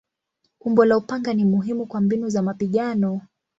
[0.59, 3.21] Umbo la upanga ni muhimu kwa mbinu za mapigano.